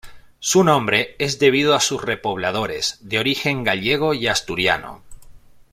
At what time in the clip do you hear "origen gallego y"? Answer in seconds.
3.19-4.25